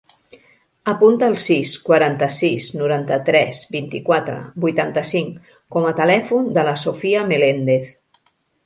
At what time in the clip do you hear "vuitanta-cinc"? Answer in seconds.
4.67-5.55